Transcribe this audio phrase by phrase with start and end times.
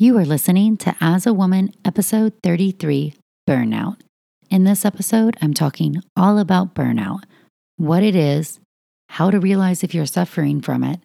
[0.00, 3.14] You are listening to As a Woman, episode 33
[3.48, 3.96] Burnout.
[4.48, 7.24] In this episode, I'm talking all about burnout,
[7.78, 8.60] what it is,
[9.08, 11.00] how to realize if you're suffering from it,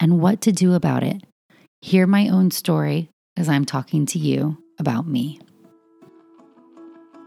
[0.00, 1.24] and what to do about it.
[1.82, 5.40] Hear my own story as I'm talking to you about me.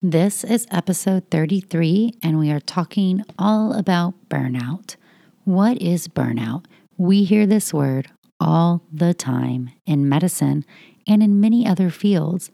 [0.00, 4.94] This is episode 33, and we are talking all about burnout.
[5.42, 6.66] What is burnout?
[6.96, 10.64] We hear this word all the time in medicine
[11.08, 12.52] and in many other fields.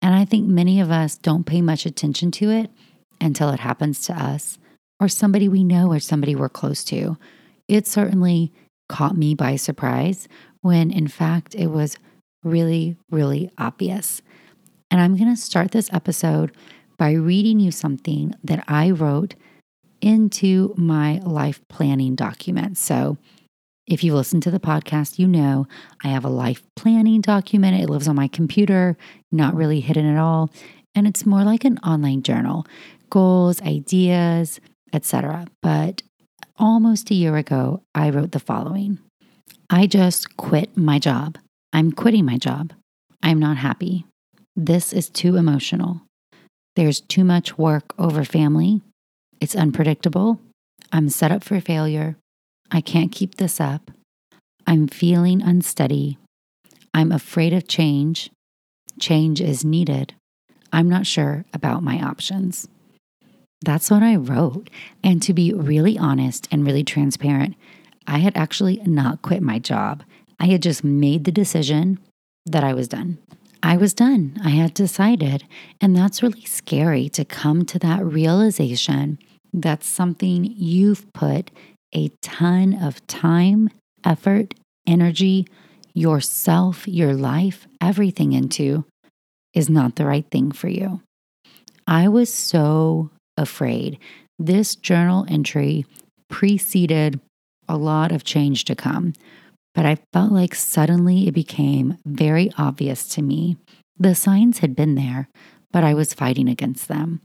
[0.00, 2.70] And I think many of us don't pay much attention to it
[3.20, 4.60] until it happens to us
[5.00, 7.18] or somebody we know or somebody we're close to.
[7.66, 8.52] It certainly
[8.88, 10.28] caught me by surprise
[10.60, 11.98] when, in fact, it was
[12.44, 14.22] really, really obvious.
[14.92, 16.52] And I'm going to start this episode
[16.96, 19.34] by reading you something that I wrote
[20.00, 22.78] into my life planning document.
[22.78, 23.16] So,
[23.86, 25.66] if you listen to the podcast, you know
[26.02, 27.80] I have a life planning document.
[27.82, 28.96] It lives on my computer,
[29.30, 30.50] not really hidden at all.
[30.94, 32.66] And it's more like an online journal
[33.10, 34.58] goals, ideas,
[34.92, 35.46] etc.
[35.62, 36.02] But
[36.56, 38.98] almost a year ago, I wrote the following
[39.70, 41.38] I just quit my job.
[41.72, 42.72] I'm quitting my job.
[43.22, 44.06] I'm not happy.
[44.56, 46.02] This is too emotional.
[46.76, 48.82] There's too much work over family.
[49.40, 50.40] It's unpredictable.
[50.92, 52.16] I'm set up for failure.
[52.70, 53.90] I can't keep this up.
[54.66, 56.18] I'm feeling unsteady.
[56.92, 58.30] I'm afraid of change.
[58.98, 60.14] Change is needed.
[60.72, 62.68] I'm not sure about my options.
[63.64, 64.68] That's what I wrote.
[65.02, 67.54] And to be really honest and really transparent,
[68.06, 70.02] I had actually not quit my job.
[70.40, 71.98] I had just made the decision
[72.46, 73.18] that I was done.
[73.64, 74.38] I was done.
[74.44, 75.44] I had decided.
[75.80, 79.18] And that's really scary to come to that realization
[79.54, 81.50] that something you've put
[81.94, 83.70] a ton of time,
[84.04, 84.52] effort,
[84.86, 85.46] energy,
[85.94, 88.84] yourself, your life, everything into
[89.54, 91.00] is not the right thing for you.
[91.86, 93.98] I was so afraid.
[94.38, 95.86] This journal entry
[96.28, 97.18] preceded
[97.66, 99.14] a lot of change to come
[99.74, 103.56] but I felt like suddenly it became very obvious to me.
[103.98, 105.28] The signs had been there,
[105.72, 107.20] but I was fighting against them.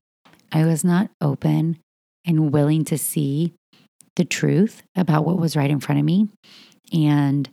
[0.51, 1.77] I was not open
[2.25, 3.53] and willing to see
[4.15, 6.27] the truth about what was right in front of me.
[6.91, 7.49] And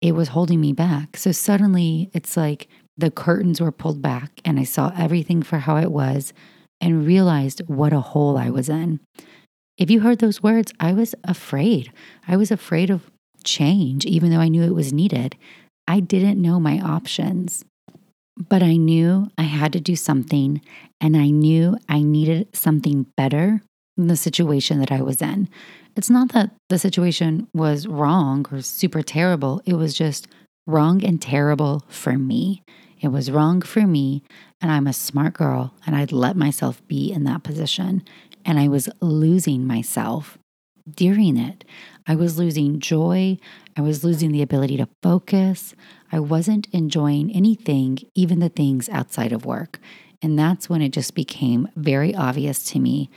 [0.00, 1.16] it was holding me back.
[1.16, 5.76] So suddenly it's like the curtains were pulled back and I saw everything for how
[5.76, 6.32] it was
[6.80, 9.00] and realized what a hole I was in.
[9.76, 11.92] If you heard those words, I was afraid.
[12.26, 13.09] I was afraid of
[13.44, 15.36] change, even though I knew it was needed.
[15.86, 17.64] I didn't know my options,
[18.36, 20.60] but I knew I had to do something
[21.00, 23.62] and I knew I needed something better
[23.96, 25.48] than the situation that I was in.
[25.96, 30.28] It's not that the situation was wrong or super terrible, it was just
[30.66, 32.62] wrong and terrible for me.
[33.00, 34.22] It was wrong for me,
[34.60, 38.02] and I'm a smart girl, and I'd let myself be in that position.
[38.44, 40.38] And I was losing myself
[40.96, 41.64] during it.
[42.06, 43.38] I was losing joy.
[43.76, 45.74] I was losing the ability to focus.
[46.12, 49.78] I wasn't enjoying anything, even the things outside of work.
[50.22, 53.10] And that's when it just became very obvious to me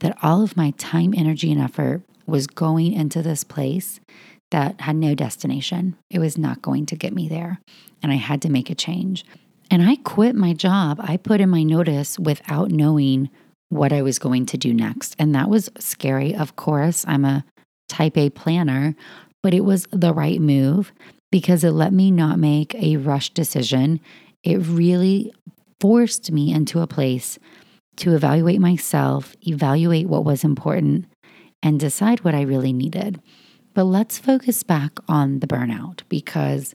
[0.00, 4.00] that all of my time, energy, and effort was going into this place
[4.50, 5.96] that had no destination.
[6.10, 7.60] It was not going to get me there.
[8.02, 9.24] And I had to make a change.
[9.70, 10.98] And I quit my job.
[11.00, 13.30] I put in my notice without knowing
[13.70, 15.16] what I was going to do next.
[15.18, 16.34] And that was scary.
[16.34, 17.44] Of course, I'm a
[17.88, 18.94] type A planner,
[19.42, 20.92] but it was the right move
[21.32, 24.00] because it let me not make a rush decision.
[24.42, 25.32] It really
[25.80, 27.38] forced me into a place
[27.96, 31.06] to evaluate myself, evaluate what was important,
[31.62, 33.20] and decide what I really needed.
[33.74, 36.74] But let's focus back on the burnout because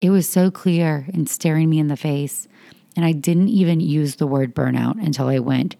[0.00, 2.48] it was so clear and staring me in the face.
[2.96, 5.76] And I didn't even use the word burnout until I went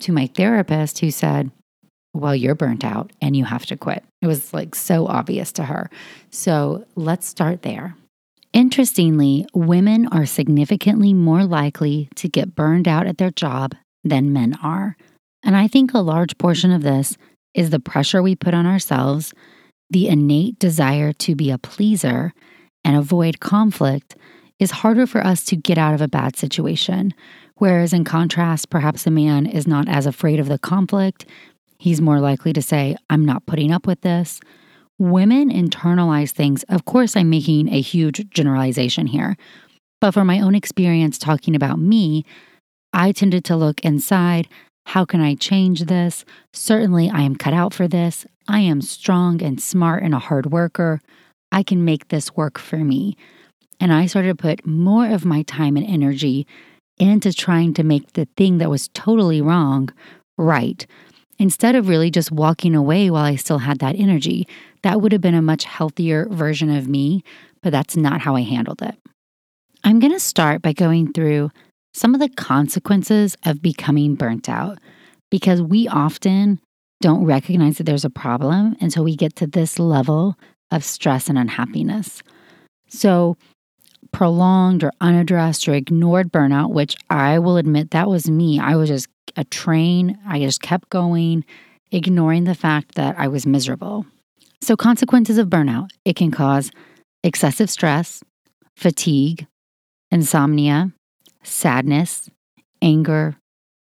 [0.00, 1.50] to my therapist who said,
[2.12, 4.04] Well, you're burnt out and you have to quit.
[4.22, 5.90] It was like so obvious to her.
[6.30, 7.96] So let's start there.
[8.52, 13.74] Interestingly, women are significantly more likely to get burned out at their job
[14.04, 14.96] than men are.
[15.42, 17.16] And I think a large portion of this
[17.52, 19.34] is the pressure we put on ourselves,
[19.90, 22.32] the innate desire to be a pleaser
[22.84, 24.16] and avoid conflict
[24.64, 27.14] is harder for us to get out of a bad situation
[27.56, 31.26] Whereas in contrast, perhaps a man is not as afraid of the conflict.
[31.78, 34.40] He's more likely to say, I'm not putting up with this.
[34.98, 36.64] Women internalize things.
[36.64, 39.36] Of course, I'm making a huge generalization here.
[40.00, 42.24] But from my own experience talking about me,
[42.92, 44.48] I tended to look inside.
[44.86, 46.24] How can I change this?
[46.52, 48.26] Certainly, I am cut out for this.
[48.48, 51.00] I am strong and smart and a hard worker.
[51.50, 53.16] I can make this work for me.
[53.80, 56.46] And I started to put more of my time and energy
[56.98, 59.90] into trying to make the thing that was totally wrong
[60.38, 60.86] right.
[61.38, 64.46] Instead of really just walking away while I still had that energy,
[64.82, 67.24] that would have been a much healthier version of me,
[67.62, 68.94] but that's not how I handled it.
[69.82, 71.50] I'm going to start by going through
[71.92, 74.78] some of the consequences of becoming burnt out
[75.30, 76.60] because we often
[77.00, 80.36] don't recognize that there's a problem until we get to this level
[80.70, 82.22] of stress and unhappiness.
[82.88, 83.36] So,
[84.14, 88.60] prolonged or unaddressed or ignored burnout, which I will admit that was me.
[88.60, 90.18] I was just a train.
[90.26, 91.44] I just kept going,
[91.90, 94.06] ignoring the fact that I was miserable.
[94.62, 96.70] So, consequences of burnout it can cause
[97.22, 98.22] excessive stress,
[98.76, 99.46] fatigue,
[100.10, 100.92] insomnia,
[101.42, 102.30] sadness,
[102.80, 103.36] anger,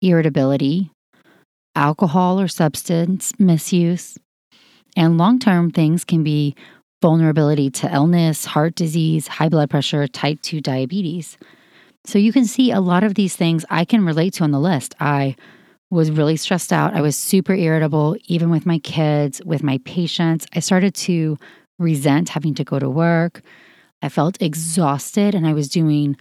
[0.00, 0.90] irritability,
[1.76, 4.16] alcohol or substance misuse.
[4.96, 6.54] And long term things can be
[7.04, 11.36] vulnerability to illness, heart disease, high blood pressure, type 2 diabetes.
[12.06, 14.58] So you can see a lot of these things I can relate to on the
[14.58, 14.94] list.
[15.00, 15.36] I
[15.90, 16.94] was really stressed out.
[16.94, 20.46] I was super irritable, even with my kids, with my patients.
[20.54, 21.36] I started to
[21.78, 23.42] resent having to go to work.
[24.00, 26.16] I felt exhausted and I was doing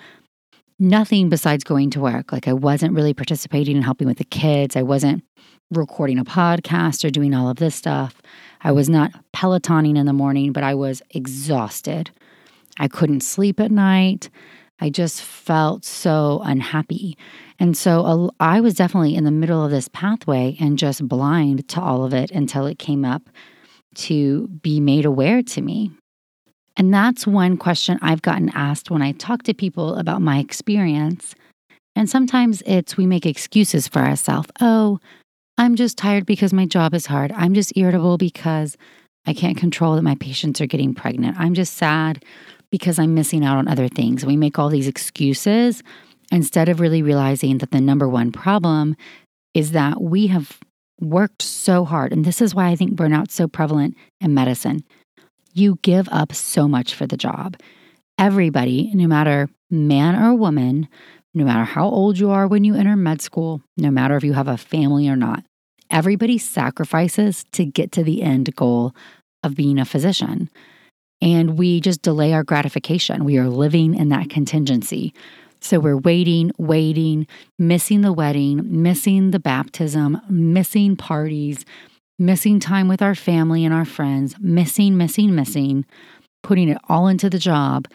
[0.79, 2.33] nothing besides going to work.
[2.33, 4.75] Like I wasn't really participating in helping with the kids.
[4.75, 5.23] I wasn't
[5.77, 8.21] recording a podcast or doing all of this stuff.
[8.61, 12.11] I was not pelotoning in the morning, but I was exhausted.
[12.79, 14.29] I couldn't sleep at night.
[14.79, 17.17] I just felt so unhappy.
[17.59, 21.81] And so I was definitely in the middle of this pathway and just blind to
[21.81, 23.29] all of it until it came up
[23.95, 25.91] to be made aware to me.
[26.75, 31.35] And that's one question I've gotten asked when I talk to people about my experience.
[31.95, 34.49] And sometimes it's we make excuses for ourselves.
[34.59, 34.99] Oh,
[35.57, 37.31] I'm just tired because my job is hard.
[37.31, 38.75] I'm just irritable because
[39.25, 41.39] I can't control that my patients are getting pregnant.
[41.39, 42.23] I'm just sad
[42.71, 44.25] because I'm missing out on other things.
[44.25, 45.83] We make all these excuses
[46.31, 48.95] instead of really realizing that the number one problem
[49.53, 50.59] is that we have
[50.99, 52.11] worked so hard.
[52.11, 54.83] And this is why I think burnout's so prevalent in medicine.
[55.53, 57.57] You give up so much for the job.
[58.17, 60.87] Everybody, no matter man or woman,
[61.33, 64.33] no matter how old you are when you enter med school, no matter if you
[64.33, 65.43] have a family or not.
[65.89, 68.95] Everybody sacrifices to get to the end goal
[69.43, 70.49] of being a physician.
[71.21, 73.25] And we just delay our gratification.
[73.25, 75.13] We are living in that contingency.
[75.61, 77.27] So we're waiting, waiting,
[77.57, 81.63] missing the wedding, missing the baptism, missing parties,
[82.19, 85.85] missing time with our family and our friends, missing, missing, missing,
[86.41, 87.87] putting it all into the job,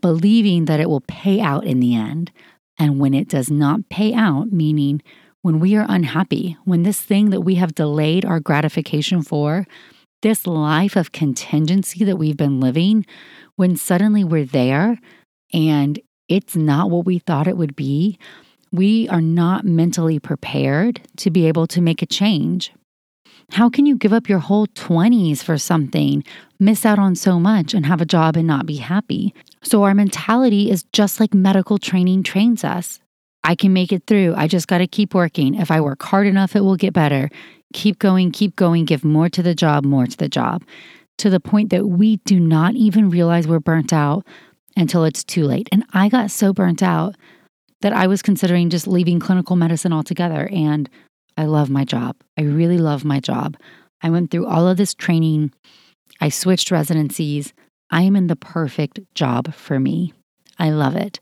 [0.00, 2.30] believing that it will pay out in the end.
[2.78, 5.02] And when it does not pay out, meaning
[5.42, 9.66] when we are unhappy, when this thing that we have delayed our gratification for,
[10.22, 13.06] this life of contingency that we've been living,
[13.56, 14.98] when suddenly we're there
[15.52, 18.18] and it's not what we thought it would be,
[18.72, 22.72] we are not mentally prepared to be able to make a change.
[23.52, 26.24] How can you give up your whole 20s for something,
[26.58, 29.32] miss out on so much, and have a job and not be happy?
[29.66, 33.00] So, our mentality is just like medical training trains us.
[33.42, 34.32] I can make it through.
[34.36, 35.56] I just got to keep working.
[35.56, 37.28] If I work hard enough, it will get better.
[37.72, 40.62] Keep going, keep going, give more to the job, more to the job,
[41.18, 44.24] to the point that we do not even realize we're burnt out
[44.76, 45.68] until it's too late.
[45.72, 47.16] And I got so burnt out
[47.80, 50.48] that I was considering just leaving clinical medicine altogether.
[50.52, 50.88] And
[51.36, 52.14] I love my job.
[52.38, 53.56] I really love my job.
[54.00, 55.52] I went through all of this training.
[56.20, 57.52] I switched residencies.
[57.90, 60.12] I am in the perfect job for me.
[60.58, 61.18] I love it.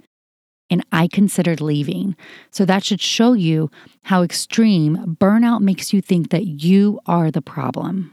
[0.70, 2.16] And I considered leaving.
[2.50, 3.70] So that should show you
[4.04, 8.12] how extreme burnout makes you think that you are the problem.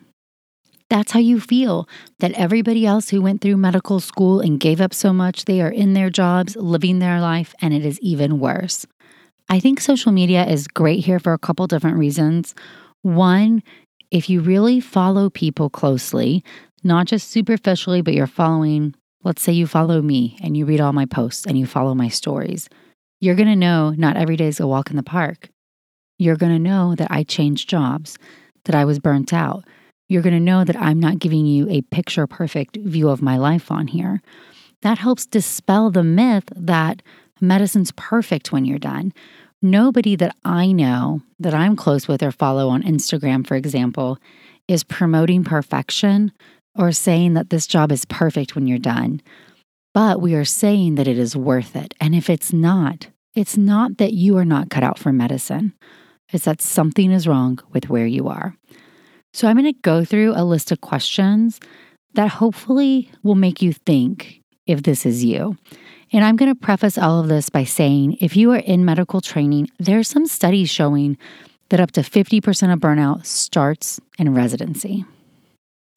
[0.89, 1.87] That's how you feel
[2.19, 5.69] that everybody else who went through medical school and gave up so much, they are
[5.71, 8.85] in their jobs, living their life, and it is even worse.
[9.47, 12.53] I think social media is great here for a couple different reasons.
[13.03, 13.63] One,
[14.11, 16.43] if you really follow people closely,
[16.83, 20.93] not just superficially, but you're following, let's say you follow me and you read all
[20.93, 22.69] my posts and you follow my stories,
[23.19, 25.49] you're going to know not every day is a walk in the park.
[26.17, 28.17] You're going to know that I changed jobs,
[28.65, 29.63] that I was burnt out.
[30.09, 33.37] You're going to know that I'm not giving you a picture perfect view of my
[33.37, 34.21] life on here.
[34.81, 37.01] That helps dispel the myth that
[37.39, 39.13] medicine's perfect when you're done
[39.61, 44.17] Nobody that I know that I'm close with or follow on Instagram, for example,
[44.67, 46.31] is promoting perfection
[46.77, 49.21] or saying that this job is perfect when you're done.
[49.93, 51.93] But we are saying that it is worth it.
[51.99, 55.73] And if it's not, it's not that you are not cut out for medicine,
[56.31, 58.55] it's that something is wrong with where you are.
[59.33, 61.59] So I'm going to go through a list of questions
[62.13, 65.57] that hopefully will make you think if this is you.
[66.13, 69.21] And I'm going to preface all of this by saying if you are in medical
[69.21, 71.17] training, there are some studies showing
[71.69, 75.05] that up to 50% of burnout starts in residency.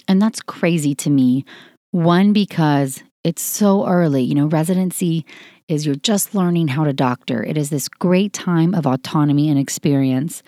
[0.08, 1.44] And that's crazy to me.
[1.90, 4.22] One, because it's so early.
[4.22, 5.24] You know, residency
[5.68, 7.42] is you're just learning how to doctor.
[7.42, 10.42] It is this great time of autonomy and experience.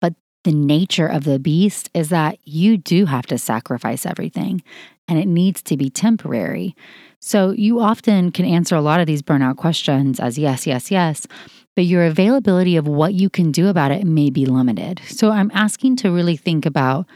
[0.00, 4.62] But the nature of the beast is that you do have to sacrifice everything
[5.08, 6.76] and it needs to be temporary.
[7.20, 11.26] So you often can answer a lot of these burnout questions as yes, yes, yes,
[11.74, 15.00] but your availability of what you can do about it may be limited.
[15.06, 17.06] So I'm asking to really think about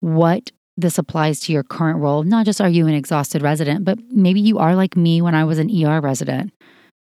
[0.00, 2.22] what this applies to your current role.
[2.22, 5.44] Not just are you an exhausted resident, but maybe you are like me when I
[5.44, 6.52] was an ER resident.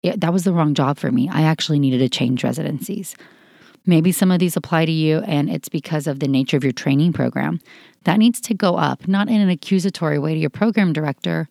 [0.02, 1.28] It, that was the wrong job for me.
[1.32, 3.14] I actually needed to change residencies.
[3.86, 6.72] Maybe some of these apply to you, and it's because of the nature of your
[6.72, 7.60] training program.
[8.04, 11.48] That needs to go up, not in an accusatory way to your program director,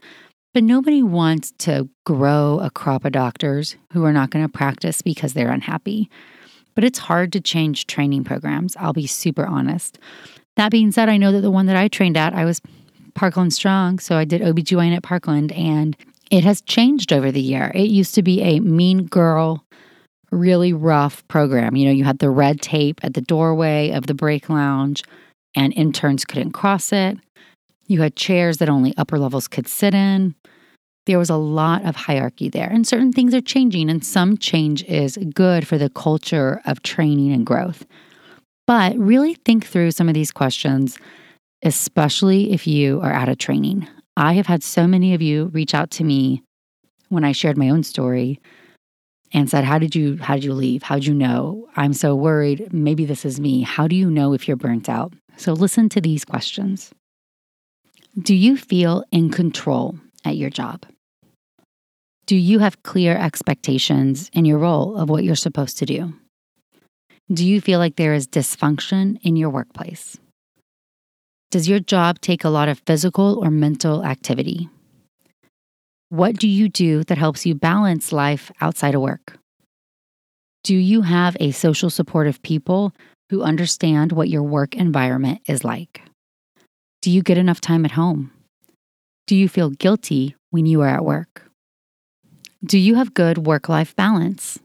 [0.54, 5.02] but nobody wants to grow a crop of doctors who are not going to practice
[5.02, 6.10] because they're unhappy.
[6.76, 8.76] But it's hard to change training programs.
[8.78, 10.00] I'll be super honest.
[10.56, 12.62] That being said, I know that the one that I trained at, I was
[13.16, 14.00] Parkland Strong.
[14.00, 15.96] So I did OBGYN at Parkland and
[16.32, 17.72] it has changed over the year.
[17.76, 19.66] It used to be a mean girl,
[20.32, 21.76] really rough program.
[21.76, 25.04] You know, you had the red tape at the doorway of the break lounge
[25.56, 27.18] and interns couldn't cross it.
[27.88, 30.36] You had chairs that only upper levels could sit in.
[31.06, 34.84] There was a lot of hierarchy there, and certain things are changing, and some change
[34.86, 37.86] is good for the culture of training and growth.
[38.66, 40.98] But really think through some of these questions,
[41.64, 43.88] especially if you are out of training.
[44.16, 46.44] I have had so many of you reach out to me
[47.10, 48.40] when I shared my own story
[49.34, 50.84] and said, How did you how did you leave?
[50.84, 51.68] How'd you know?
[51.76, 52.72] I'm so worried.
[52.72, 53.62] Maybe this is me.
[53.62, 55.14] How do you know if you're burnt out?
[55.36, 56.92] So listen to these questions.
[58.20, 60.86] Do you feel in control at your job?
[62.26, 66.14] Do you have clear expectations in your role of what you're supposed to do?
[67.32, 70.18] Do you feel like there is dysfunction in your workplace?
[71.52, 74.70] Does your job take a lot of physical or mental activity?
[76.10, 79.38] What do you do that helps you balance life outside of work?
[80.64, 82.94] Do you have a social support of people
[83.30, 86.02] who understand what your work environment is like?
[87.02, 88.32] Do you get enough time at home?
[89.28, 91.50] Do you feel guilty when you are at work?
[92.66, 94.60] Do you have good work life balance?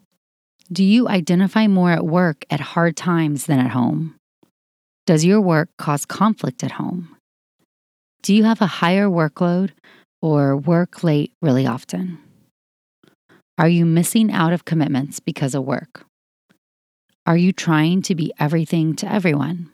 [0.70, 4.16] Do you identify more at work at hard times than at home?
[5.06, 7.16] Does your work cause conflict at home?
[8.22, 9.70] Do you have a higher workload
[10.20, 12.18] or work late really often?
[13.56, 16.04] Are you missing out of commitments because of work?
[17.24, 19.70] Are you trying to be everything to everyone?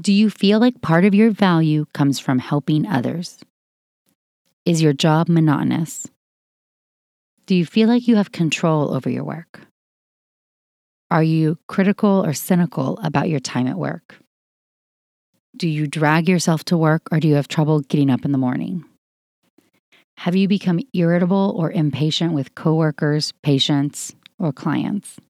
[0.00, 3.40] Do you feel like part of your value comes from helping others?
[4.64, 6.06] Is your job monotonous?
[7.46, 9.60] Do you feel like you have control over your work?
[11.10, 14.16] Are you critical or cynical about your time at work?
[15.54, 18.38] Do you drag yourself to work or do you have trouble getting up in the
[18.38, 18.84] morning?
[20.16, 25.20] Have you become irritable or impatient with coworkers, patients, or clients?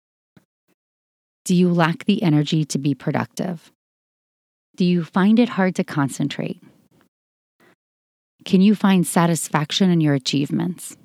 [1.44, 3.73] Do you lack the energy to be productive?
[4.76, 6.62] Do you find it hard to concentrate?
[8.44, 10.97] Can you find satisfaction in your achievements?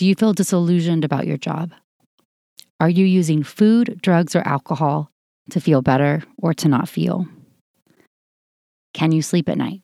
[0.00, 1.72] Do you feel disillusioned about your job?
[2.80, 5.10] Are you using food, drugs, or alcohol
[5.50, 7.28] to feel better or to not feel?
[8.94, 9.82] Can you sleep at night?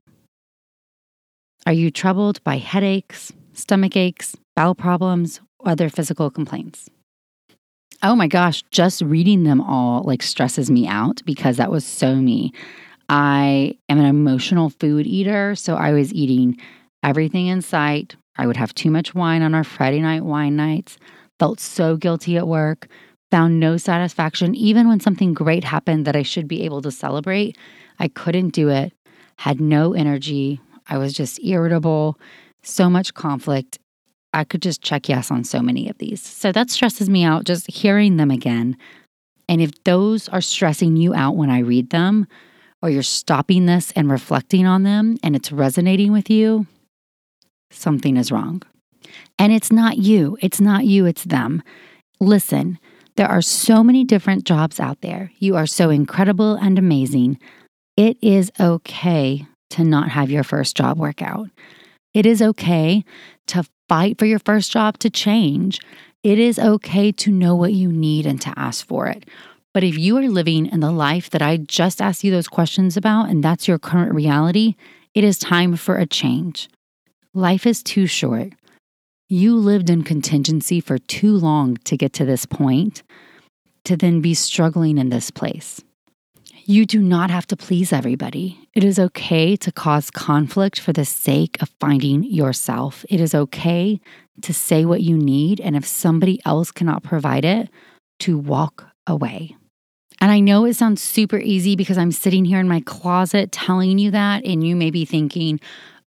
[1.67, 6.89] Are you troubled by headaches, stomach aches, bowel problems, other physical complaints?
[8.03, 12.15] Oh my gosh, just reading them all like stresses me out because that was so
[12.15, 12.55] me.
[13.11, 16.57] I am an emotional food eater, so I was eating
[17.03, 20.99] everything in sight, I would have too much wine on our Friday night wine nights,
[21.39, 22.89] felt so guilty at work,
[23.31, 24.55] found no satisfaction.
[24.55, 27.57] Even when something great happened that I should be able to celebrate,
[27.99, 28.93] I couldn't do it,
[29.37, 30.61] had no energy.
[30.89, 32.19] I was just irritable,
[32.63, 33.79] so much conflict.
[34.33, 36.23] I could just check yes on so many of these.
[36.23, 38.77] So that stresses me out just hearing them again.
[39.49, 42.27] And if those are stressing you out when I read them,
[42.83, 46.67] or you're stopping this and reflecting on them and it's resonating with you,
[47.77, 48.63] something is wrong.
[49.39, 51.63] And it's not you, it's not you, it's them.
[52.21, 52.79] Listen,
[53.17, 55.33] there are so many different jobs out there.
[55.39, 57.39] You are so incredible and amazing.
[57.97, 61.49] It is okay to not have your first job work out.
[62.13, 63.05] It is okay
[63.49, 65.81] to fight for your first job to change.
[66.23, 69.29] It is okay to know what you need and to ask for it.
[69.73, 72.97] But if you are living in the life that I just asked you those questions
[72.97, 74.75] about, and that's your current reality,
[75.15, 76.69] it is time for a change.
[77.37, 78.55] Life is too short.
[79.29, 83.03] You lived in contingency for too long to get to this point,
[83.85, 85.85] to then be struggling in this place.
[86.65, 88.59] You do not have to please everybody.
[88.73, 93.05] It is okay to cause conflict for the sake of finding yourself.
[93.11, 94.01] It is okay
[94.41, 97.69] to say what you need, and if somebody else cannot provide it,
[98.21, 99.55] to walk away.
[100.23, 103.99] And I know it sounds super easy because I'm sitting here in my closet telling
[103.99, 105.61] you that, and you may be thinking,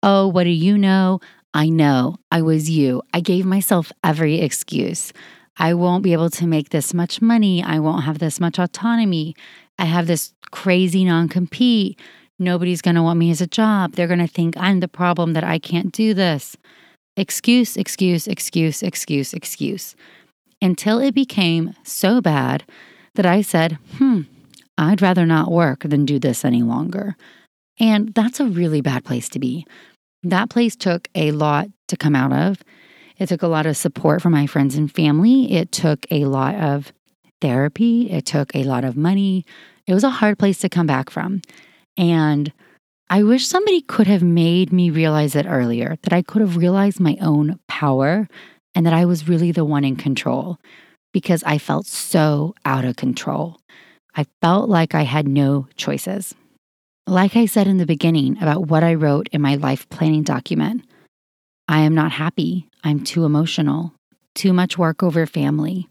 [0.07, 1.19] oh, what do you know?
[1.53, 3.03] I know I was you.
[3.13, 5.11] I gave myself every excuse.
[5.57, 7.61] I won't be able to make this much money.
[7.61, 9.35] I won't have this much autonomy.
[9.77, 11.99] I have this crazy non compete.
[12.39, 13.93] Nobody's going to want me as a job.
[13.93, 16.55] They're going to think I'm the problem that I can't do this.
[17.17, 19.95] Excuse, excuse, excuse, excuse, excuse.
[20.61, 22.63] Until it became so bad
[23.15, 24.21] that I said, hmm,
[24.77, 27.17] I'd rather not work than do this any longer.
[27.79, 29.65] And that's a really bad place to be
[30.23, 32.63] that place took a lot to come out of.
[33.17, 35.51] It took a lot of support from my friends and family.
[35.53, 36.91] It took a lot of
[37.41, 38.11] therapy.
[38.11, 39.45] It took a lot of money.
[39.85, 41.41] It was a hard place to come back from.
[41.97, 42.51] And
[43.09, 46.99] I wish somebody could have made me realize it earlier, that I could have realized
[46.99, 48.27] my own power
[48.75, 50.59] and that I was really the one in control
[51.13, 53.59] because I felt so out of control.
[54.15, 56.35] I felt like I had no choices.
[57.09, 60.83] Like I said in the beginning about what I wrote in my life planning document,
[61.65, 62.67] I am not happy.
[62.83, 63.93] I'm too emotional,
[64.35, 65.87] too much work over family.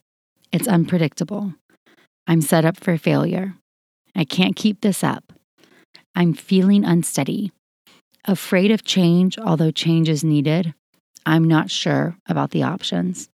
[0.53, 1.55] It's unpredictable.
[2.27, 3.55] I'm set up for failure.
[4.15, 5.33] I can't keep this up.
[6.15, 7.51] I'm feeling unsteady,
[8.27, 10.75] afraid of change, although change is needed.
[11.25, 13.31] I'm not sure about the options.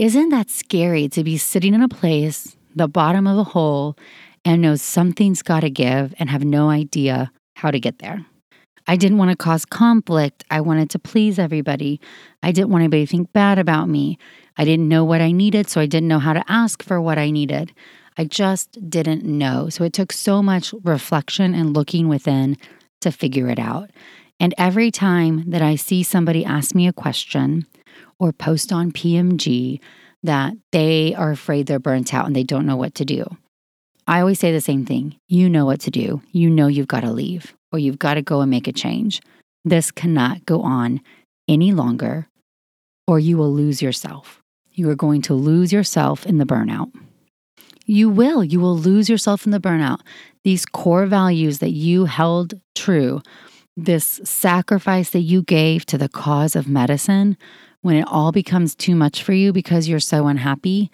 [0.00, 3.96] Isn't that scary to be sitting in a place, the bottom of a hole,
[4.44, 8.24] and know something's got to give and have no idea how to get there.
[8.86, 10.44] I didn't want to cause conflict.
[10.50, 12.00] I wanted to please everybody.
[12.42, 14.18] I didn't want anybody to think bad about me.
[14.56, 17.18] I didn't know what I needed, so I didn't know how to ask for what
[17.18, 17.72] I needed.
[18.18, 19.68] I just didn't know.
[19.70, 22.56] So it took so much reflection and looking within
[23.00, 23.90] to figure it out.
[24.38, 27.66] And every time that I see somebody ask me a question
[28.18, 29.80] or post on PMG
[30.22, 33.24] that they are afraid they're burnt out and they don't know what to do,
[34.06, 35.16] I always say the same thing.
[35.28, 36.22] You know what to do.
[36.32, 39.22] You know you've got to leave or you've got to go and make a change.
[39.64, 41.00] This cannot go on
[41.48, 42.28] any longer
[43.06, 44.42] or you will lose yourself.
[44.72, 46.92] You are going to lose yourself in the burnout.
[47.86, 48.42] You will.
[48.42, 50.00] You will lose yourself in the burnout.
[50.42, 53.22] These core values that you held true,
[53.76, 57.36] this sacrifice that you gave to the cause of medicine,
[57.82, 60.90] when it all becomes too much for you because you're so unhappy,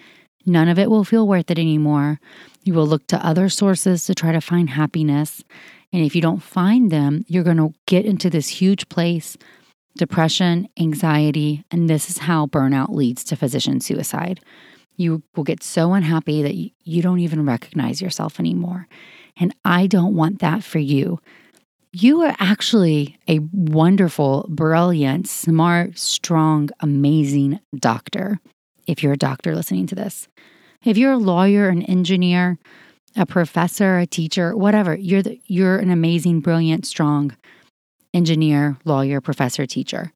[0.46, 2.20] none of it will feel worth it anymore.
[2.64, 5.42] You will look to other sources to try to find happiness.
[5.92, 9.36] And if you don't find them, you're going to get into this huge place
[9.96, 14.40] depression, anxiety, and this is how burnout leads to physician suicide.
[14.96, 18.86] You will get so unhappy that you don't even recognize yourself anymore.
[19.36, 21.18] And I don't want that for you.
[21.92, 28.38] You are actually a wonderful, brilliant, smart, strong, amazing doctor.
[28.86, 30.28] If you're a doctor listening to this,
[30.84, 32.58] if you're a lawyer, an engineer,
[33.16, 37.36] a professor, a teacher, whatever, you're the, you're an amazing, brilliant, strong
[38.14, 40.12] engineer, lawyer, professor, teacher.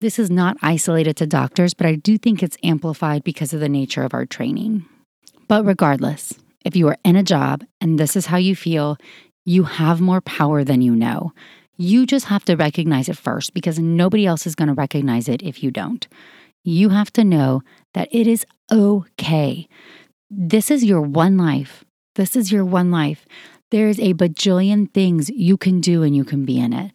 [0.00, 3.68] This is not isolated to doctors, but I do think it's amplified because of the
[3.68, 4.86] nature of our training.
[5.46, 6.32] But regardless,
[6.64, 8.96] if you are in a job and this is how you feel,
[9.44, 11.32] you have more power than you know.
[11.76, 15.42] You just have to recognize it first because nobody else is going to recognize it
[15.42, 16.06] if you don't.
[16.62, 17.62] You have to know
[17.94, 19.68] that it is okay.
[20.30, 21.84] This is your one life.
[22.16, 23.24] This is your one life.
[23.70, 26.92] There's a bajillion things you can do and you can be in it.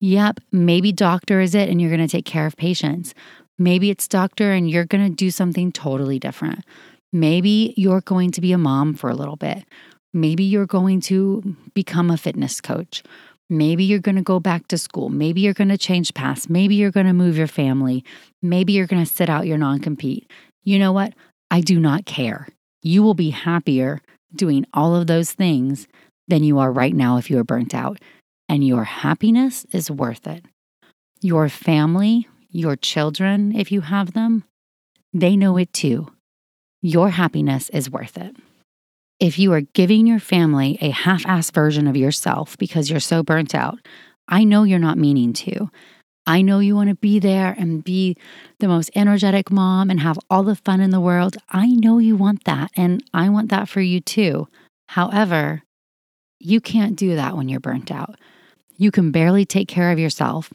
[0.00, 3.14] Yep, maybe doctor is it and you're going to take care of patients.
[3.58, 6.64] Maybe it's doctor and you're going to do something totally different.
[7.12, 9.64] Maybe you're going to be a mom for a little bit.
[10.12, 13.02] Maybe you're going to become a fitness coach.
[13.50, 15.08] Maybe you're going to go back to school.
[15.08, 16.48] Maybe you're going to change paths.
[16.50, 18.04] Maybe you're going to move your family.
[18.42, 20.30] Maybe you're going to sit out your non compete.
[20.64, 21.14] You know what?
[21.50, 22.48] I do not care.
[22.82, 24.02] You will be happier
[24.34, 25.88] doing all of those things
[26.28, 27.98] than you are right now if you are burnt out.
[28.48, 30.44] And your happiness is worth it.
[31.22, 34.44] Your family, your children, if you have them,
[35.12, 36.08] they know it too.
[36.82, 38.36] your happiness is worth it.
[39.20, 43.24] If you are giving your family a half assed version of yourself because you're so
[43.24, 43.78] burnt out,
[44.28, 45.70] I know you're not meaning to.
[46.24, 48.16] I know you want to be there and be
[48.60, 51.36] the most energetic mom and have all the fun in the world.
[51.48, 54.46] I know you want that, and I want that for you too.
[54.88, 55.62] However,
[56.38, 58.16] you can't do that when you're burnt out.
[58.76, 60.52] You can barely take care of yourself.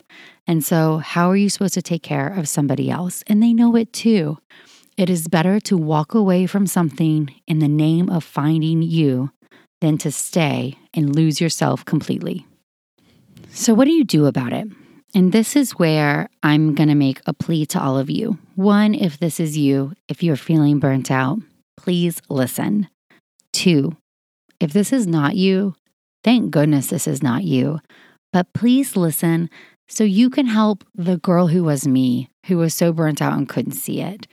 [0.47, 3.23] And so, how are you supposed to take care of somebody else?
[3.27, 4.37] And they know it too.
[4.95, 9.31] It is better to walk away from something in the name of finding you
[9.81, 12.45] than to stay and lose yourself completely.
[13.49, 14.67] So, what do you do about it?
[15.15, 18.37] And this is where I'm going to make a plea to all of you.
[18.55, 21.39] One, if this is you, if you're feeling burnt out,
[21.77, 22.87] please listen.
[23.51, 23.97] Two,
[24.59, 25.75] if this is not you,
[26.23, 27.79] thank goodness this is not you.
[28.31, 29.49] But please listen
[29.87, 33.47] so you can help the girl who was me, who was so burnt out and
[33.47, 34.25] couldn't see it.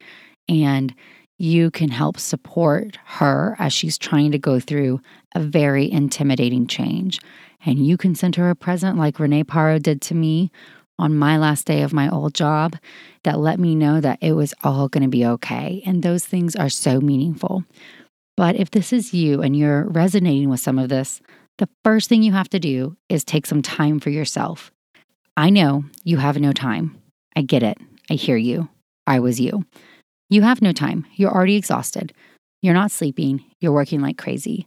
[0.50, 0.94] And
[1.38, 5.00] you can help support her as she's trying to go through
[5.34, 7.20] a very intimidating change.
[7.64, 10.50] And you can send her a present like Renee Parro did to me
[10.98, 12.76] on my last day of my old job
[13.24, 15.82] that let me know that it was all going to be okay.
[15.86, 17.64] And those things are so meaningful.
[18.36, 21.22] But if this is you and you're resonating with some of this,
[21.58, 24.72] the first thing you have to do is take some time for yourself.
[25.36, 27.00] I know you have no time.
[27.36, 27.78] I get it.
[28.10, 28.68] I hear you.
[29.06, 29.64] I was you.
[30.30, 31.06] You have no time.
[31.16, 32.14] You're already exhausted.
[32.62, 33.44] You're not sleeping.
[33.60, 34.66] You're working like crazy.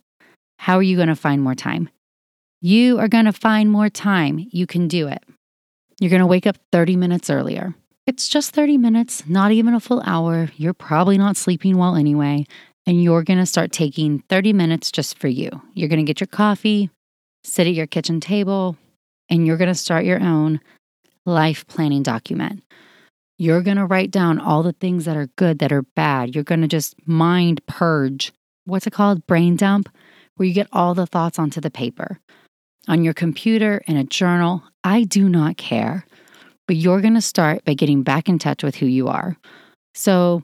[0.60, 1.90] How are you going to find more time?
[2.62, 4.46] You are going to find more time.
[4.52, 5.24] You can do it.
[6.00, 7.74] You're going to wake up 30 minutes earlier.
[8.06, 10.50] It's just 30 minutes, not even a full hour.
[10.58, 12.46] You're probably not sleeping well anyway
[12.86, 15.50] and you're going to start taking 30 minutes just for you.
[15.74, 16.90] You're going to get your coffee,
[17.44, 18.78] sit at your kitchen table,
[19.30, 20.60] and you're going to start your own
[21.26, 22.64] life planning document.
[23.38, 26.36] You're going to write down all the things that are good, that are bad.
[26.36, 28.32] You're going to just mind purge.
[28.66, 29.26] What's it called?
[29.26, 29.90] Brain dump,
[30.36, 32.20] where you get all the thoughts onto the paper.
[32.88, 36.06] On your computer, in a journal, I do not care.
[36.68, 39.38] But you're going to start by getting back in touch with who you are.
[39.94, 40.44] So,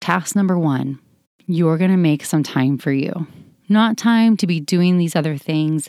[0.00, 0.98] task number one
[1.46, 3.26] you're going to make some time for you.
[3.68, 5.88] Not time to be doing these other things,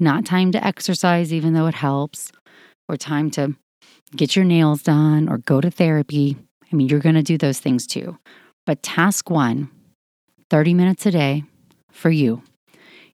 [0.00, 2.32] not time to exercise, even though it helps,
[2.88, 3.54] or time to
[4.14, 6.36] get your nails done or go to therapy.
[6.70, 8.18] I mean, you're going to do those things too.
[8.64, 9.70] But task one
[10.50, 11.44] 30 minutes a day
[11.90, 12.42] for you.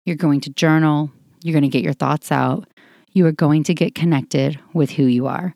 [0.04, 1.10] You're going to journal,
[1.42, 2.68] you're going to get your thoughts out,
[3.12, 5.54] you are going to get connected with who you are.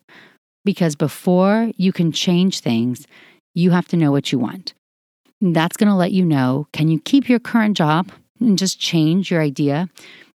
[0.65, 3.05] Because before you can change things,
[3.53, 4.73] you have to know what you want.
[5.39, 9.29] That's going to let you know can you keep your current job and just change
[9.29, 9.89] your idea?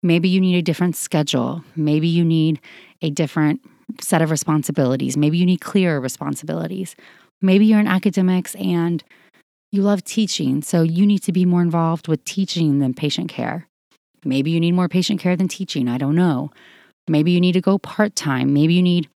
[0.03, 1.65] Maybe you need a different schedule.
[1.77, 2.61] Maybe you need
[3.03, 3.61] a different
[4.01, 5.17] set of responsibilities.
[5.17, 6.95] Maybe you need clearer responsibilities.
[7.41, 9.03] Maybe you're in academics and
[9.71, 13.69] you love teaching, so you need to be more involved with teaching than patient care.
[14.25, 15.89] Maybe you need more patient care than teaching.
[15.89, 16.51] I don't know.
[17.09, 18.53] Maybe you need to go part time.
[18.53, 19.09] Maybe you need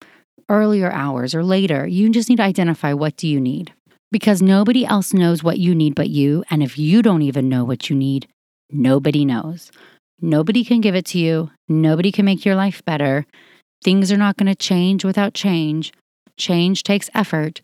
[0.49, 1.87] earlier hours or later.
[1.87, 3.73] You just need to identify what do you need
[4.13, 6.45] because nobody else knows what you need but you.
[6.51, 8.29] And if you don't even know what you need,
[8.71, 9.71] nobody knows.
[10.21, 11.51] Nobody can give it to you.
[11.69, 13.27] Nobody can make your life better.
[13.83, 15.93] Things are not going to change without change.
[16.37, 17.61] Change takes effort.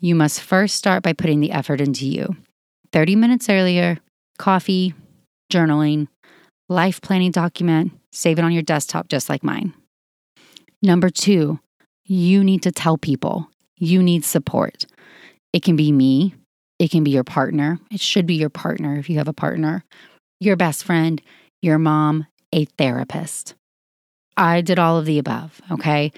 [0.00, 2.36] You must first start by putting the effort into you.
[2.92, 3.98] 30 minutes earlier,
[4.38, 4.94] coffee,
[5.52, 6.08] journaling,
[6.68, 9.74] life planning document, save it on your desktop just like mine.
[10.82, 11.58] Number two,
[12.04, 14.86] you need to tell people you need support.
[15.52, 16.34] It can be me,
[16.78, 17.78] it can be your partner.
[17.90, 19.84] It should be your partner if you have a partner,
[20.40, 21.20] your best friend,
[21.60, 23.54] your mom, a therapist.
[24.38, 26.12] I did all of the above, okay?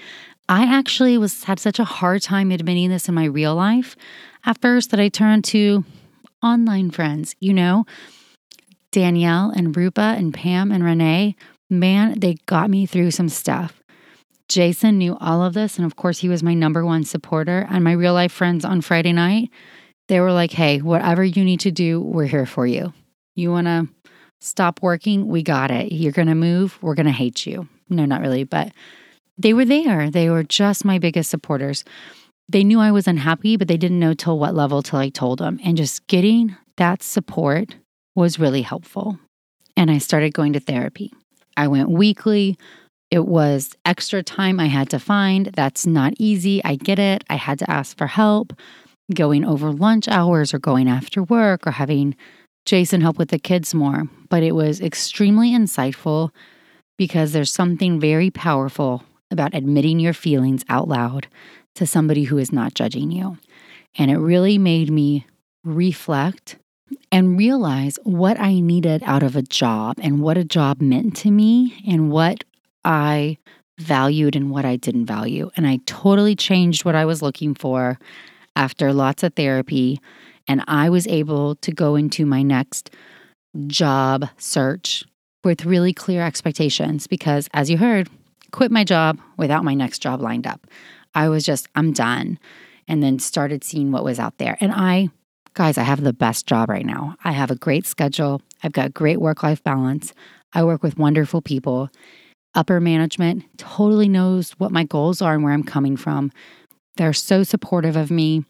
[0.47, 3.95] I actually was had such a hard time admitting this in my real life
[4.45, 5.83] at first that I turned to
[6.43, 7.85] online friends, you know,
[8.91, 11.35] Danielle and Rupa and Pam and Renee.
[11.69, 13.81] Man, they got me through some stuff.
[14.49, 15.77] Jason knew all of this.
[15.77, 17.65] And of course, he was my number one supporter.
[17.69, 19.49] And my real life friends on Friday night,
[20.09, 22.93] they were like, hey, whatever you need to do, we're here for you.
[23.33, 23.87] You want to
[24.41, 25.27] stop working?
[25.27, 25.91] We got it.
[25.91, 26.77] You're going to move?
[26.81, 27.67] We're going to hate you.
[27.89, 28.43] No, not really.
[28.43, 28.71] But
[29.37, 30.09] they were there.
[30.09, 31.83] They were just my biggest supporters.
[32.49, 35.39] They knew I was unhappy, but they didn't know till what level till I told
[35.39, 35.59] them.
[35.63, 37.75] And just getting that support
[38.15, 39.19] was really helpful.
[39.77, 41.13] And I started going to therapy.
[41.55, 42.57] I went weekly.
[43.09, 45.47] It was extra time I had to find.
[45.47, 46.63] That's not easy.
[46.63, 47.23] I get it.
[47.29, 48.53] I had to ask for help
[49.13, 52.15] going over lunch hours or going after work or having
[52.65, 54.03] Jason help with the kids more.
[54.29, 56.31] But it was extremely insightful
[56.97, 61.27] because there's something very powerful about admitting your feelings out loud
[61.75, 63.37] to somebody who is not judging you.
[63.97, 65.25] And it really made me
[65.63, 66.57] reflect
[67.11, 71.31] and realize what I needed out of a job and what a job meant to
[71.31, 72.43] me and what
[72.83, 73.37] I
[73.77, 75.49] valued and what I didn't value.
[75.55, 77.99] And I totally changed what I was looking for
[78.55, 79.99] after lots of therapy.
[80.51, 82.93] And I was able to go into my next
[83.67, 85.05] job search
[85.45, 88.09] with really clear expectations because, as you heard,
[88.51, 90.67] quit my job without my next job lined up.
[91.15, 92.37] I was just, I'm done.
[92.85, 94.57] And then started seeing what was out there.
[94.59, 95.07] And I,
[95.53, 97.15] guys, I have the best job right now.
[97.23, 98.41] I have a great schedule.
[98.61, 100.13] I've got great work life balance.
[100.51, 101.89] I work with wonderful people.
[102.55, 106.29] Upper management totally knows what my goals are and where I'm coming from.
[106.97, 108.43] They're so supportive of me.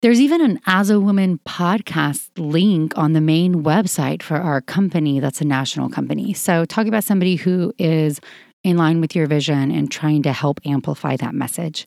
[0.00, 5.18] There's even an As a Woman podcast link on the main website for our company
[5.18, 6.32] that's a national company.
[6.34, 8.20] So, talk about somebody who is
[8.62, 11.84] in line with your vision and trying to help amplify that message.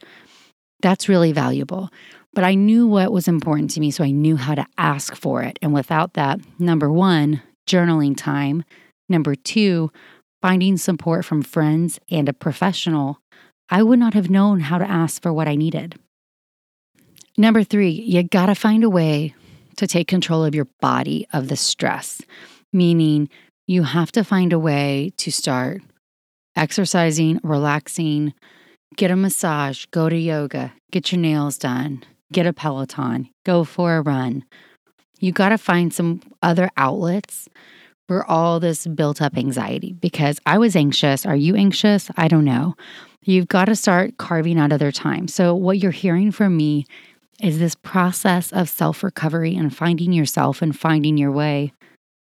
[0.81, 1.89] That's really valuable.
[2.33, 5.41] But I knew what was important to me, so I knew how to ask for
[5.41, 5.57] it.
[5.61, 8.65] And without that, number one, journaling time.
[9.07, 9.89] Number two,
[10.41, 13.21] finding support from friends and a professional,
[13.69, 15.97] I would not have known how to ask for what I needed.
[17.37, 19.33] Number three, you gotta find a way
[19.77, 22.21] to take control of your body of the stress,
[22.73, 23.29] meaning
[23.67, 25.81] you have to find a way to start
[26.55, 28.33] exercising, relaxing,
[28.97, 33.95] get a massage, go to yoga, get your nails done, get a Peloton, go for
[33.95, 34.43] a run.
[35.19, 37.47] You got to find some other outlets
[38.07, 41.25] for all this built up anxiety because I was anxious.
[41.25, 42.09] Are you anxious?
[42.17, 42.75] I don't know.
[43.23, 45.27] You've got to start carving out other time.
[45.27, 46.85] So, what you're hearing from me
[47.39, 51.73] is this process of self recovery and finding yourself and finding your way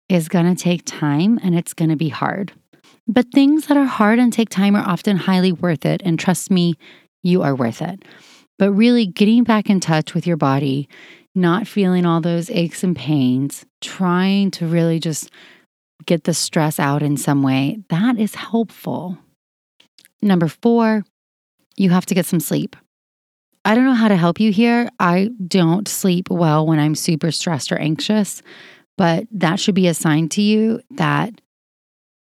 [0.10, 2.54] is going to take time and it's going to be hard.
[3.08, 6.02] But things that are hard and take time are often highly worth it.
[6.06, 6.76] And trust me,
[7.22, 8.04] you are worth it.
[8.58, 10.88] But really getting back in touch with your body,
[11.36, 15.32] not feeling all those aches and pains, trying to really just
[16.06, 19.18] get the stress out in some way, that is helpful.
[20.22, 21.04] Number four,
[21.76, 22.76] you have to get some sleep.
[23.66, 24.90] I don't know how to help you here.
[25.00, 28.42] I don't sleep well when I'm super stressed or anxious,
[28.98, 31.40] but that should be a sign to you that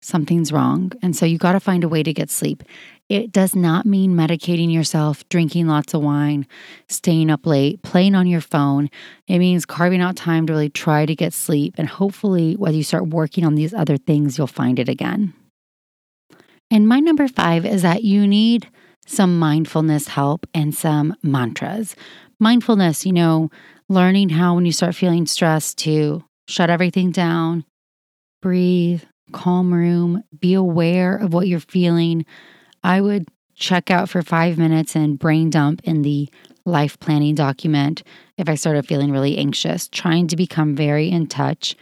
[0.02, 0.92] something's wrong.
[1.02, 2.62] And so you got to find a way to get sleep.
[3.08, 6.46] It does not mean medicating yourself, drinking lots of wine,
[6.88, 8.90] staying up late, playing on your phone.
[9.26, 11.74] It means carving out time to really try to get sleep.
[11.78, 15.32] And hopefully, when you start working on these other things, you'll find it again.
[16.70, 18.68] And my number five is that you need
[19.08, 21.96] some mindfulness help and some mantras.
[22.38, 23.50] Mindfulness, you know,
[23.88, 27.64] learning how when you start feeling stressed to shut everything down,
[28.42, 32.24] breathe, calm room, be aware of what you're feeling.
[32.82, 36.28] I would check out for five minutes and brain dump in the
[36.64, 38.02] life planning document
[38.36, 41.74] if I started feeling really anxious, trying to become very in touch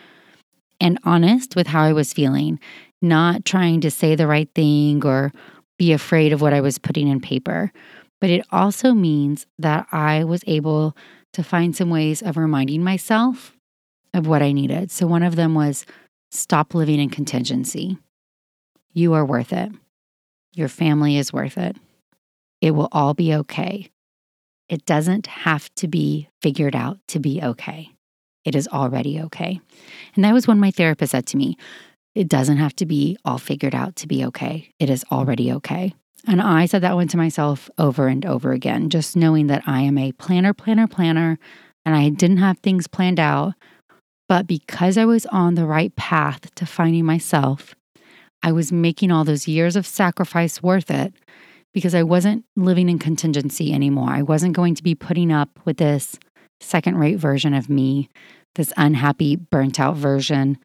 [0.80, 2.58] and honest with how I was feeling,
[3.02, 5.32] not trying to say the right thing or
[5.78, 7.72] be afraid of what I was putting in paper.
[8.20, 10.96] But it also means that I was able
[11.34, 13.54] to find some ways of reminding myself
[14.14, 14.90] of what I needed.
[14.90, 15.84] So one of them was
[16.30, 17.98] Stop living in contingency.
[18.92, 19.70] You are worth it.
[20.54, 21.76] Your family is worth it.
[22.60, 23.90] It will all be okay.
[24.68, 27.90] It doesn't have to be figured out to be okay.
[28.44, 29.60] It is already okay.
[30.14, 31.56] And that was when my therapist said to me,
[32.16, 34.70] It doesn't have to be all figured out to be okay.
[34.80, 35.94] It is already okay.
[36.26, 39.82] And I said that one to myself over and over again, just knowing that I
[39.82, 41.38] am a planner, planner, planner,
[41.84, 43.52] and I didn't have things planned out.
[44.30, 47.74] But because I was on the right path to finding myself,
[48.42, 51.12] I was making all those years of sacrifice worth it
[51.74, 54.08] because I wasn't living in contingency anymore.
[54.08, 56.18] I wasn't going to be putting up with this
[56.62, 58.08] second rate version of me,
[58.54, 60.56] this unhappy, burnt out version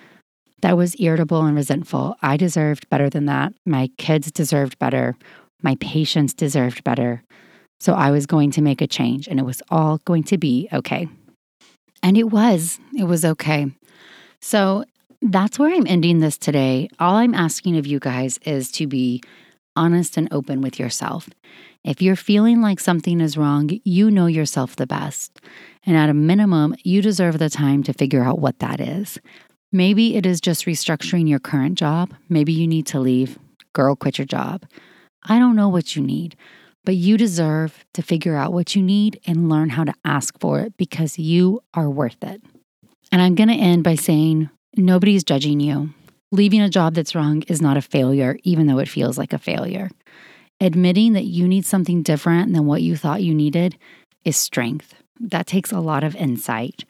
[0.62, 2.16] that was irritable and resentful.
[2.22, 3.54] I deserved better than that.
[3.66, 5.16] My kids deserved better.
[5.62, 7.24] My patients deserved better.
[7.80, 10.70] So I was going to make a change and it was all going to be
[10.72, 11.08] okay.
[12.04, 13.72] And it was, it was okay.
[14.40, 14.86] So
[15.22, 16.90] that's where I'm ending this today.
[17.00, 19.22] All I'm asking of you guys is to be
[19.76, 21.30] honest and open with yourself.
[21.84, 25.40] If you're feeling like something is wrong, you know yourself the best.
[25.86, 29.20] And at a minimum, you deserve the time to figure out what that is.
[29.72, 32.14] Maybe it is just restructuring your current job.
[32.28, 33.40] Maybe you need to leave.
[33.74, 34.66] Girl, quit your job.
[35.24, 36.36] I don't know what you need,
[36.84, 40.60] but you deserve to figure out what you need and learn how to ask for
[40.60, 42.42] it because you are worth it.
[43.14, 45.94] And I'm going to end by saying nobody's judging you.
[46.32, 49.38] Leaving a job that's wrong is not a failure, even though it feels like a
[49.38, 49.90] failure.
[50.60, 53.78] Admitting that you need something different than what you thought you needed
[54.26, 54.96] is strength.
[55.20, 56.86] That takes a lot of insight.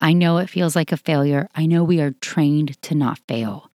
[0.00, 1.48] I know it feels like a failure.
[1.54, 3.70] I know we are trained to not fail,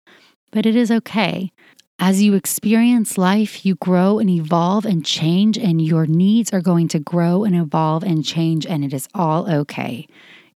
[0.51, 1.51] but it is okay.
[1.97, 6.87] As you experience life, you grow and evolve and change, and your needs are going
[6.89, 10.07] to grow and evolve and change, and it is all okay.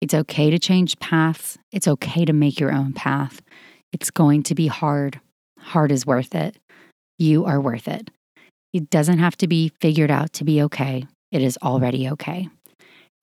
[0.02, 1.58] It's okay to change paths.
[1.72, 3.42] It's okay to make your own path.
[3.92, 5.20] It's going to be hard.
[5.60, 6.58] Hard is worth it.
[7.20, 8.10] You are worth it.
[8.74, 11.06] It doesn't have to be figured out to be okay.
[11.32, 12.50] It is already okay.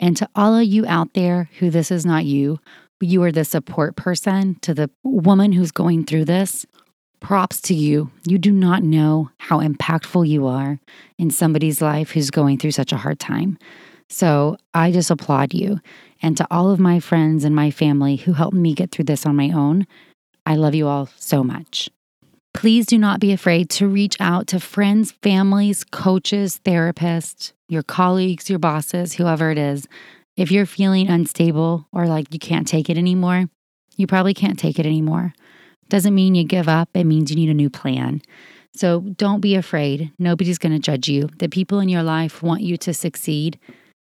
[0.04, 2.60] And to all of you out there who this is not you,
[3.00, 6.66] you are the support person to the woman who's going through this.
[7.20, 8.10] Props to you.
[8.28, 10.78] You do not know how impactful you are
[11.16, 13.56] in somebody's life who's going through such a hard time.
[14.10, 15.80] So I just applaud you.
[16.20, 19.24] And to all of my friends and my family who helped me get through this
[19.24, 19.86] on my own,
[20.44, 21.88] I love you all so much.
[22.54, 28.48] Please do not be afraid to reach out to friends, families, coaches, therapists, your colleagues,
[28.48, 29.86] your bosses, whoever it is.
[30.36, 33.46] If you're feeling unstable or like you can't take it anymore,
[33.96, 35.34] you probably can't take it anymore.
[35.88, 38.22] Doesn't mean you give up, it means you need a new plan.
[38.74, 40.12] So don't be afraid.
[40.18, 41.28] Nobody's going to judge you.
[41.38, 43.58] The people in your life want you to succeed.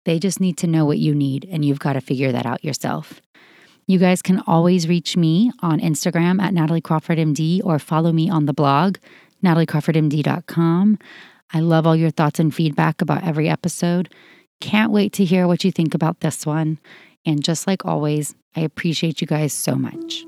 [0.05, 2.65] They just need to know what you need, and you've got to figure that out
[2.65, 3.21] yourself.
[3.91, 8.31] You guys can always reach me on Instagram at Natalie Crawford MD or follow me
[8.31, 8.99] on the blog,
[9.43, 10.97] nataliecrawfordmd.com.
[11.53, 14.15] I love all your thoughts and feedback about every episode.
[14.61, 16.79] Can't wait to hear what you think about this one.
[17.27, 20.25] And just like always, I appreciate you guys so much.